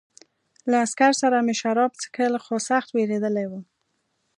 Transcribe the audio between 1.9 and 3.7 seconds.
څښل خو سخت وېرېدلی وم